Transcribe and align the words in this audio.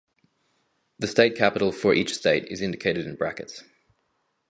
The 0.97 1.05
state 1.05 1.35
capital 1.35 1.71
for 1.71 1.93
each 1.93 2.15
state 2.15 2.45
is 2.49 2.59
indicated 2.63 3.05
in 3.05 3.13
brackets. 3.13 3.63